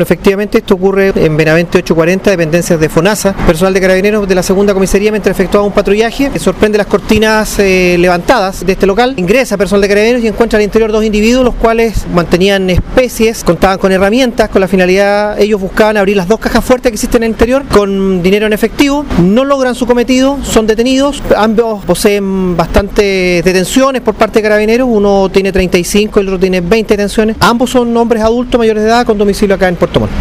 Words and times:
Efectivamente, 0.00 0.58
esto 0.58 0.74
ocurre 0.74 1.12
en 1.16 1.36
Benavente 1.36 1.78
840, 1.78 2.30
dependencias 2.30 2.78
de 2.78 2.88
FONASA. 2.88 3.32
Personal 3.32 3.74
de 3.74 3.80
carabineros 3.80 4.28
de 4.28 4.34
la 4.36 4.44
segunda 4.44 4.72
comisaría, 4.72 5.10
mientras 5.10 5.34
efectuaba 5.34 5.66
un 5.66 5.72
patrullaje, 5.72 6.30
sorprende 6.38 6.78
las 6.78 6.86
cortinas 6.86 7.58
eh, 7.58 7.96
levantadas 7.98 8.64
de 8.64 8.74
este 8.74 8.86
local. 8.86 9.14
Ingresa 9.16 9.56
personal 9.56 9.80
de 9.80 9.88
carabineros 9.88 10.22
y 10.22 10.28
encuentra 10.28 10.58
al 10.58 10.62
interior 10.62 10.92
dos 10.92 11.04
individuos, 11.04 11.44
los 11.44 11.56
cuales 11.56 12.06
mantenían 12.14 12.70
especies, 12.70 13.42
contaban 13.42 13.78
con 13.78 13.90
herramientas, 13.90 14.50
con 14.50 14.60
la 14.60 14.68
finalidad, 14.68 15.40
ellos 15.40 15.60
buscaban 15.60 15.96
abrir 15.96 16.16
las 16.16 16.28
dos 16.28 16.38
cajas 16.38 16.64
fuertes 16.64 16.92
que 16.92 16.94
existen 16.94 17.24
en 17.24 17.30
el 17.30 17.30
interior 17.32 17.64
con 17.66 18.22
dinero 18.22 18.46
en 18.46 18.52
efectivo. 18.52 19.04
No 19.20 19.44
logran 19.44 19.74
su 19.74 19.84
cometido, 19.84 20.38
son 20.44 20.68
detenidos. 20.68 21.24
Ambos 21.36 21.84
poseen 21.84 22.56
bastantes 22.56 23.42
detenciones 23.42 24.00
por 24.02 24.14
parte 24.14 24.38
de 24.38 24.42
carabineros. 24.44 24.88
Uno 24.88 25.28
tiene 25.28 25.50
35 25.50 26.20
y 26.20 26.22
el 26.22 26.28
otro 26.28 26.38
tiene 26.38 26.60
20 26.60 26.94
detenciones. 26.96 27.36
Ambos 27.40 27.70
son 27.70 27.96
hombres 27.96 28.22
adultos 28.22 28.60
mayores 28.60 28.84
de 28.84 28.90
edad 28.90 29.04
con 29.04 29.18
domicilio 29.18 29.56
acá 29.56 29.66
en 29.66 29.74
Puerto 29.74 29.87
Montt. 29.96 30.12